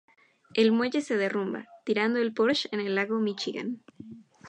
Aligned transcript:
El 0.55 0.71
muelle 0.71 1.01
se 1.01 1.15
derrumba, 1.15 1.67
tirando 1.85 2.17
el 2.17 2.33
Porsche 2.33 2.69
en 2.71 2.79
el 2.79 2.95
lago 2.95 3.19
Michigan. 3.19 3.83